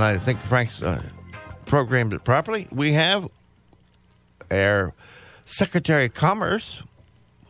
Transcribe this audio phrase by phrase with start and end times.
[0.00, 1.02] and I think Frank's uh,
[1.66, 2.66] programmed it properly.
[2.70, 3.28] We have
[4.50, 4.94] our
[5.44, 6.82] Secretary of Commerce,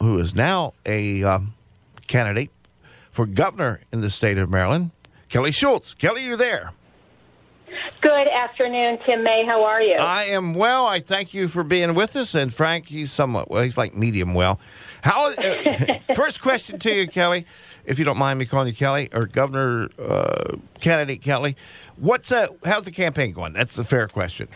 [0.00, 1.54] who is now a um,
[2.08, 2.50] candidate
[3.12, 4.90] for governor in the state of Maryland,
[5.28, 5.94] Kelly Schulz.
[5.94, 6.72] Kelly, you there?
[8.00, 9.44] Good afternoon, Tim May.
[9.46, 9.96] How are you?
[9.96, 10.86] I am well.
[10.86, 12.34] I thank you for being with us.
[12.34, 13.62] And Frank, he's somewhat well.
[13.62, 14.58] He's like medium well.
[15.02, 15.32] How?
[15.32, 17.46] Uh, first question to you, Kelly,
[17.84, 21.56] if you don't mind me calling you Kelly or Governor uh, candidate Kelly.
[21.96, 23.52] What's uh, how's the campaign going?
[23.52, 24.48] That's a fair question.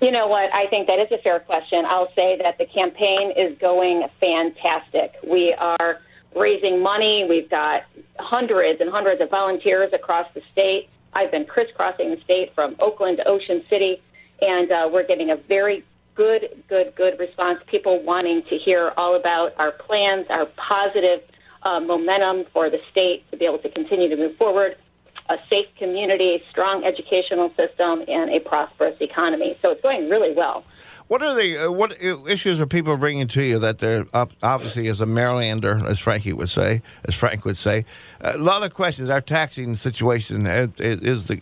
[0.00, 0.52] You know what?
[0.54, 1.84] I think that is a fair question.
[1.86, 5.14] I'll say that the campaign is going fantastic.
[5.26, 6.00] We are
[6.34, 7.26] raising money.
[7.28, 7.84] We've got
[8.18, 10.88] hundreds and hundreds of volunteers across the state.
[11.16, 14.02] I've been crisscrossing the state from Oakland to Ocean City,
[14.42, 15.82] and uh, we're getting a very
[16.14, 17.58] good, good, good response.
[17.68, 21.22] People wanting to hear all about our plans, our positive
[21.62, 24.76] uh, momentum for the state to be able to continue to move forward,
[25.28, 29.58] a safe community, strong educational system, and a prosperous economy.
[29.62, 30.64] So it's going really well.
[31.08, 34.06] What are the uh, what issues are people bringing to you that they're
[34.42, 37.84] obviously as a Marylander, as Frankie would say, as Frank would say,
[38.20, 39.08] a lot of questions.
[39.08, 41.40] Our taxing situation is the.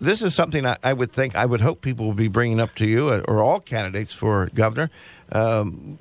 [0.00, 2.74] This is something I, I would think I would hope people will be bringing up
[2.76, 4.90] to you uh, or all candidates for governor.
[5.30, 5.98] Um,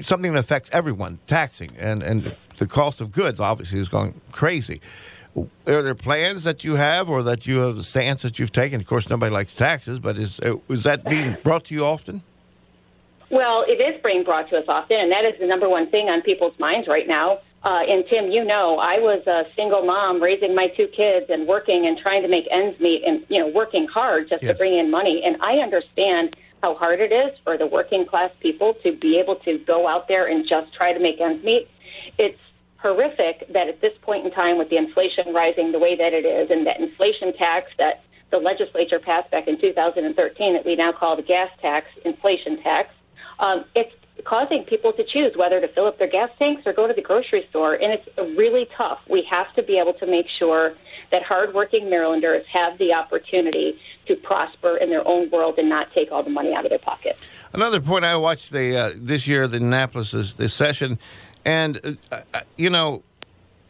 [0.00, 4.80] something that affects everyone, taxing and and the cost of goods obviously is going crazy.
[5.36, 8.80] Are there plans that you have, or that you have a stance that you've taken?
[8.80, 12.22] Of course, nobody likes taxes, but is uh, is that being brought to you often?
[13.30, 16.08] Well, it is being brought to us often, and that is the number one thing
[16.08, 17.40] on people's minds right now.
[17.64, 21.48] Uh, and Tim, you know, I was a single mom raising my two kids and
[21.48, 24.52] working and trying to make ends meet and, you know, working hard just yes.
[24.52, 25.22] to bring in money.
[25.24, 29.36] And I understand how hard it is for the working class people to be able
[29.36, 31.68] to go out there and just try to make ends meet.
[32.18, 32.38] It's
[32.84, 36.26] horrific that at this point in time, with the inflation rising the way that it
[36.26, 40.92] is, and that inflation tax that the legislature passed back in 2013 that we now
[40.92, 42.90] call the gas tax, inflation tax,
[43.38, 43.94] um, it's
[44.26, 47.02] causing people to choose whether to fill up their gas tanks or go to the
[47.02, 48.98] grocery store, and it's really tough.
[49.08, 50.74] We have to be able to make sure
[51.10, 56.12] that hardworking Marylanders have the opportunity to prosper in their own world and not take
[56.12, 57.16] all the money out of their pocket.
[57.52, 60.98] Another point I watched the uh, this year the Annapolis is this session,
[61.44, 63.02] and uh, uh, you know.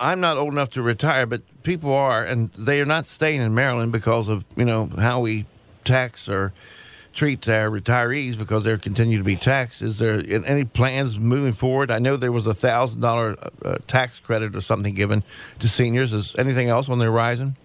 [0.00, 3.54] I'm not old enough to retire, but people are, and they are not staying in
[3.54, 5.46] Maryland because of you know how we
[5.84, 6.52] tax or
[7.14, 9.80] treat our retirees because they continue to be taxed.
[9.80, 11.90] Is there any plans moving forward?
[11.90, 15.22] I know there was a thousand dollar uh, tax credit or something given
[15.60, 16.12] to seniors.
[16.12, 17.56] Is anything else on the horizon?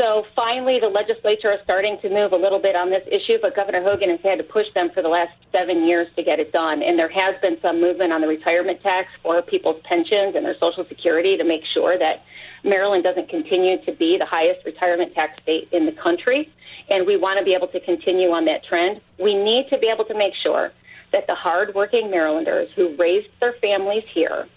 [0.00, 3.54] So finally, the legislature is starting to move a little bit on this issue, but
[3.54, 6.52] Governor Hogan has had to push them for the last seven years to get it
[6.52, 6.82] done.
[6.82, 10.56] And there has been some movement on the retirement tax for people's pensions and their
[10.56, 12.24] Social Security to make sure that
[12.64, 16.50] Maryland doesn't continue to be the highest retirement tax state in the country
[16.88, 19.02] and we want to be able to continue on that trend.
[19.18, 20.72] We need to be able to make sure
[21.12, 24.48] that the hardworking Marylanders who raised their families here,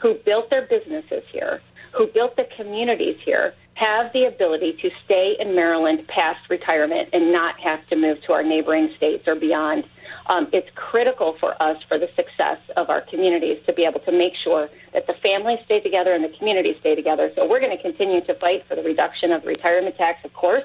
[0.00, 1.62] who built their businesses here,
[1.92, 7.32] who built the communities here, have the ability to stay in Maryland past retirement and
[7.32, 9.84] not have to move to our neighboring states or beyond.
[10.26, 14.12] Um, it's critical for us for the success of our communities to be able to
[14.12, 17.30] make sure that the families stay together and the communities stay together.
[17.34, 20.32] So we're going to continue to fight for the reduction of the retirement tax, of
[20.32, 20.64] course,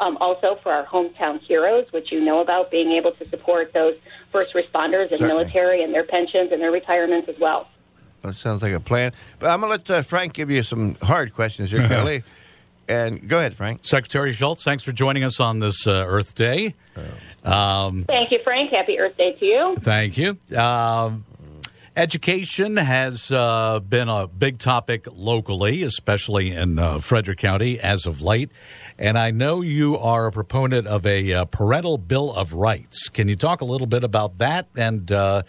[0.00, 3.94] um, also for our hometown heroes, which you know about, being able to support those
[4.32, 5.34] first responders and Certainly.
[5.34, 7.68] military and their pensions and their retirements as well.
[8.22, 9.12] That sounds like a plan.
[9.38, 12.24] But I'm going to let uh, Frank give you some hard questions here, Kelly.
[12.88, 13.84] And go ahead, Frank.
[13.84, 16.74] Secretary Schulz, thanks for joining us on this uh, Earth Day.
[17.44, 18.70] Um, thank you, Frank.
[18.70, 19.76] Happy Earth Day to you.
[19.78, 20.38] Thank you.
[20.56, 21.24] Um,
[21.96, 28.20] education has uh, been a big topic locally, especially in uh, Frederick County as of
[28.22, 28.50] late.
[28.98, 33.08] And I know you are a proponent of a uh, parental bill of rights.
[33.08, 35.42] Can you talk a little bit about that and uh,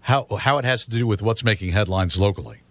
[0.00, 2.62] how how it has to do with what's making headlines locally?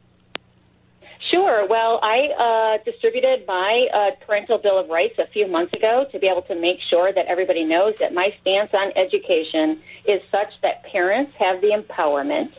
[1.29, 1.65] Sure.
[1.67, 6.19] Well, I uh, distributed my uh, parental bill of rights a few months ago to
[6.19, 10.53] be able to make sure that everybody knows that my stance on education is such
[10.61, 12.51] that parents have the empowerment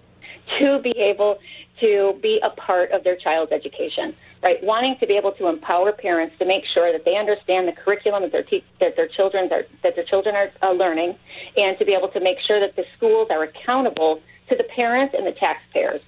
[0.58, 1.38] to be able
[1.81, 4.62] to be a part of their child's education right?
[4.62, 8.22] Wanting to be able to empower parents to make sure that they understand the curriculum
[8.22, 11.16] that their te- that their children are that their children are uh, learning,
[11.56, 15.14] and to be able to make sure that the schools are accountable to the parents
[15.16, 16.00] and the taxpayers.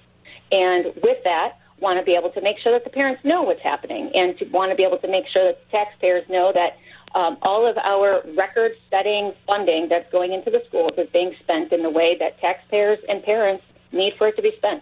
[0.51, 3.61] And with that, want to be able to make sure that the parents know what's
[3.61, 6.77] happening, and to want to be able to make sure that the taxpayers know that.
[7.13, 11.73] Um, all of our record setting funding that's going into the schools is being spent
[11.73, 14.81] in the way that taxpayers and parents need for it to be spent.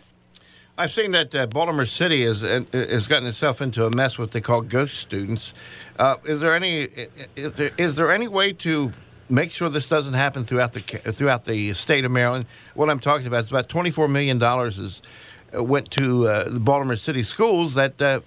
[0.80, 4.18] I've seen that uh, Baltimore City has has gotten itself into a mess.
[4.18, 5.54] What they call ghost students.
[5.98, 6.88] Uh, is there any
[7.36, 8.94] is there, is there any way to
[9.30, 12.46] make sure this doesn't happen throughout the throughout the state of Maryland?
[12.76, 15.08] What I'm talking about is about 24 million dollars is uh,
[15.54, 18.22] went to uh, the Baltimore City schools that uh,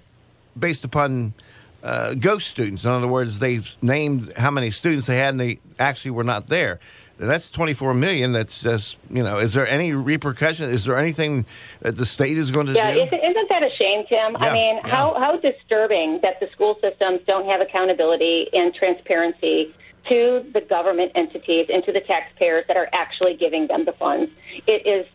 [0.59, 1.35] based upon
[1.83, 2.85] uh, ghost students.
[2.85, 6.47] In other words, they've named how many students they had, and they actually were not
[6.47, 6.79] there.
[7.19, 8.33] That's 24 million.
[8.33, 10.71] That's just, you know, is there any repercussion?
[10.71, 11.47] Is there anything
[11.81, 12.99] that the state is going to yeah, do?
[12.99, 14.33] Yeah, isn't, isn't that a shame, Tim?
[14.33, 14.89] Yeah, I mean, yeah.
[14.89, 19.75] how, how disturbing that the school systems don't have accountability and transparency
[20.09, 24.33] to the government entities and to the taxpayers that are actually giving them the funds.
[24.67, 25.07] It is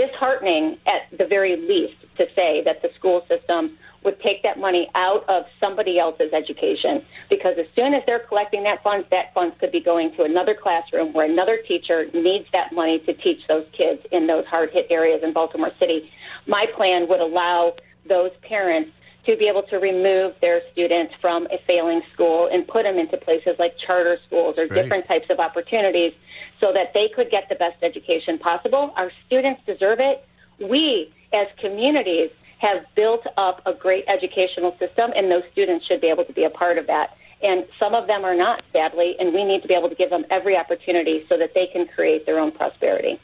[0.00, 4.88] disheartening at the very least to say that the school system would take that money
[4.94, 9.54] out of somebody else's education because as soon as they're collecting that funds, that funds
[9.60, 13.66] could be going to another classroom where another teacher needs that money to teach those
[13.76, 16.10] kids in those hard hit areas in Baltimore City.
[16.46, 17.74] My plan would allow
[18.08, 18.90] those parents
[19.26, 23.16] to be able to remove their students from a failing school and put them into
[23.16, 24.82] places like charter schools or Great.
[24.82, 26.12] different types of opportunities
[26.58, 28.92] so that they could get the best education possible.
[28.96, 30.24] Our students deserve it.
[30.58, 36.08] We, as communities, have built up a great educational system, and those students should be
[36.08, 37.16] able to be a part of that.
[37.42, 40.10] And some of them are not, sadly, and we need to be able to give
[40.10, 43.18] them every opportunity so that they can create their own prosperity.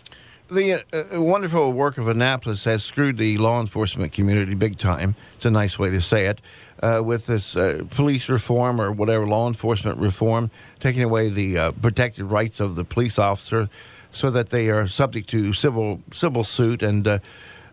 [0.49, 5.17] The uh, wonderful work of Annapolis has screwed the law enforcement community big time.
[5.35, 6.41] It's a nice way to say it.
[6.81, 11.73] Uh, with this uh, police reform or whatever law enforcement reform, taking away the uh,
[11.73, 13.69] protected rights of the police officer,
[14.13, 17.19] so that they are subject to civil civil suit and uh,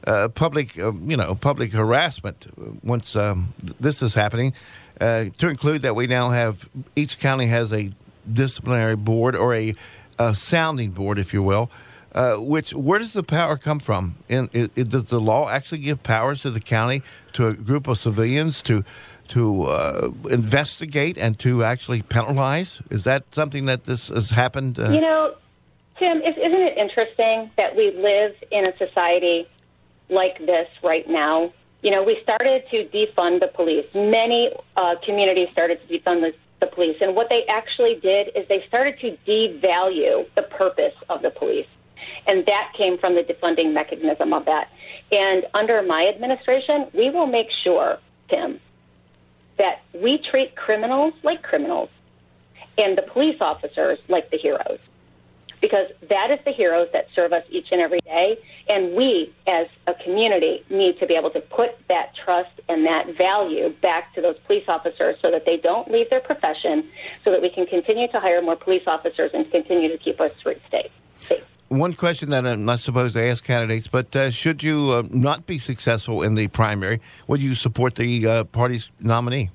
[0.07, 2.47] uh, public, you know, public harassment.
[2.83, 4.51] Once um, this is happening,
[4.99, 7.91] to include that we now have each county has a
[8.31, 9.75] disciplinary board or a,
[10.17, 11.69] a sounding board, if you will.
[12.13, 14.15] Uh, which where does the power come from?
[14.29, 17.01] In, i i does the law actually give powers to the county
[17.33, 18.83] to a group of civilians to
[19.29, 22.81] to uh, investigate and to actually penalize?
[22.91, 24.77] Is that something that this has happened?
[24.77, 25.33] Uh, You know,
[25.97, 29.47] Tim, is- isn't it interesting that we live in a society
[30.09, 31.51] like this right now?
[31.81, 33.87] You know, we started to defund the police.
[33.95, 36.97] Many uh, communities started to defund the, the police.
[37.01, 41.67] And what they actually did is they started to devalue the purpose of the police.
[42.33, 44.67] And that came from the defunding mechanism of that.
[45.11, 48.59] And under my administration, we will make sure, Tim,
[49.59, 51.89] that we treat criminals like criminals
[52.75, 54.79] and the police officers like the heroes
[55.61, 58.39] because that is the heroes that serve us each and every day.
[58.67, 63.15] And we, as a community, need to be able to put that trust and that
[63.15, 66.89] value back to those police officers so that they don't leave their profession,
[67.23, 70.31] so that we can continue to hire more police officers and continue to keep our
[70.39, 70.91] streets safe.
[71.73, 75.47] One question that I'm not supposed to ask candidates, but uh, should you uh, not
[75.47, 79.49] be successful in the primary, would you support the uh, party's nominee?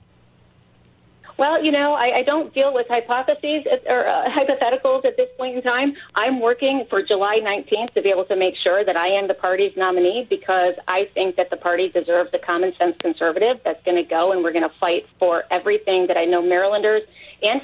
[1.39, 5.59] Well, you know, I, I don't deal with hypotheses or uh, hypotheticals at this point
[5.59, 5.95] in time.
[6.17, 9.35] I'm working for July 19th to be able to make sure that I am the
[9.35, 14.03] party's nominee because I think that the party deserves a common sense conservative that's going
[14.03, 17.03] to go and we're going to fight for everything that I know Marylanders
[17.43, 17.63] and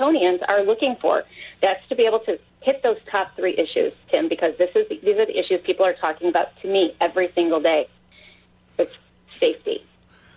[0.00, 1.24] Are looking for.
[1.62, 5.16] That's to be able to hit those top three issues, Tim, because this is these
[5.16, 7.88] are the issues people are talking about to me every single day.
[8.78, 8.92] It's
[9.38, 9.84] safety.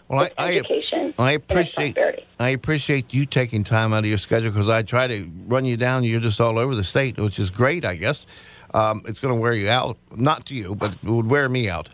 [0.08, 1.98] Well, It's education I, I appreciate.
[2.40, 5.78] I appreciate you taking time out of your schedule because I try to run you
[5.78, 6.04] down.
[6.04, 8.26] You're just all over the state, which is great, I guess.
[8.74, 11.70] Um, it's going to wear you out, not to you, but it would wear me
[11.70, 11.90] out.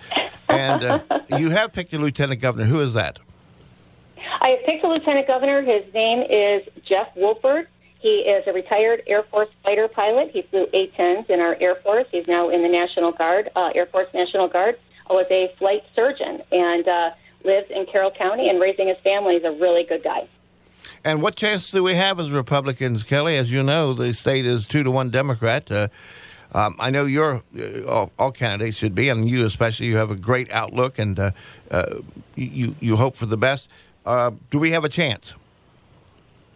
[0.48, 1.00] And uh,
[1.38, 2.66] you have picked a lieutenant governor.
[2.66, 3.20] Who is that?
[4.42, 5.62] I have picked a lieutenant governor.
[5.62, 7.68] His name is Jeff Woolford.
[8.02, 10.32] He is a retired Air Force fighter pilot.
[10.32, 12.08] He flew A-10s in our Air Force.
[12.12, 14.80] He's now in the National Guard, uh, Air Force National Guard.
[15.10, 17.10] Was a flight surgeon and uh,
[17.44, 18.48] lives in Carroll County.
[18.48, 20.28] And raising his family He's a really good guy.
[21.04, 23.36] And what chance do we have as Republicans, Kelly?
[23.36, 25.72] As you know, the state is two to one Democrat.
[25.72, 25.88] Uh,
[26.54, 29.88] um, I know you're uh, all, all candidates should be, and you especially.
[29.88, 31.32] You have a great outlook, and uh,
[31.70, 31.86] uh,
[32.36, 33.68] you you hope for the best.
[34.06, 35.36] Uh, do we have a chance?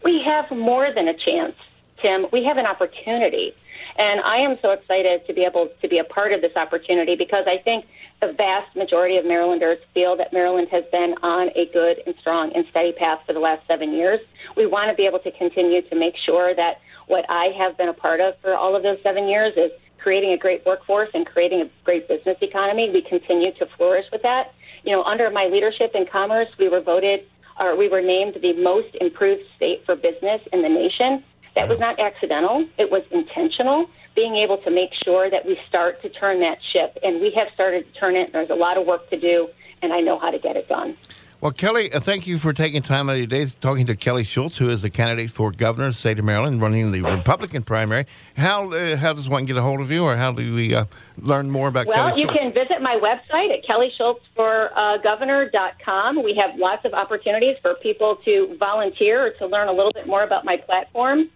[0.04, 1.56] We have more than a chance,
[2.02, 2.28] Tim.
[2.32, 3.54] We have an opportunity.
[3.98, 7.16] And I am so excited to be able to be a part of this opportunity
[7.16, 7.86] because I think
[8.22, 12.52] the vast majority of Marylanders feel that Maryland has been on a good and strong
[12.54, 14.20] and steady path for the last seven years.
[14.58, 17.90] We want to be able to continue to make sure that what I have been
[17.90, 21.26] a part of for all of those seven years is creating a great workforce and
[21.26, 22.90] creating a great business economy.
[22.90, 24.54] We continue to flourish with that.
[24.84, 27.26] You know, under my leadership in commerce, we were voted
[27.60, 31.24] or we were named the most improved state for business in the nation.
[31.56, 32.68] That was not accidental.
[32.78, 36.98] It was intentional being able to make sure that we start to turn that ship.
[37.04, 38.32] And we have started to turn it.
[38.32, 39.50] There's a lot of work to do,
[39.82, 40.96] and I know how to get it done.
[41.44, 44.24] Well, Kelly, uh, thank you for taking time out of your day talking to Kelly
[44.24, 47.64] Schulz, who is the candidate for governor of the state of Maryland, running the Republican
[47.64, 48.06] primary.
[48.38, 50.86] How uh, how does one get a hold of you, or how do we uh,
[51.18, 56.18] learn more about well, Kelly Well, you can visit my website at kellyschultzforgovernor.com.
[56.18, 59.92] Uh, we have lots of opportunities for people to volunteer or to learn a little
[59.92, 61.30] bit more about my platform.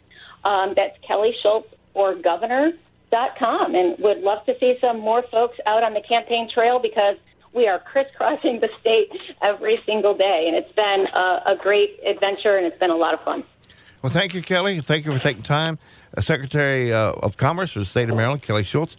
[0.45, 3.75] Um, that's kellyschultzforgovernor.com.
[3.75, 7.17] And would love to see some more folks out on the campaign trail because
[7.54, 9.12] we are crisscrossing the state
[9.42, 10.46] every single day.
[10.48, 13.44] And it's been a, a great adventure and it's been a lot of fun.
[14.04, 14.80] Well, thank you, Kelly.
[14.82, 15.80] Thank you for taking time.
[16.16, 18.98] Uh, Secretary uh, of Commerce for the state of Maryland, Kelly Schulz.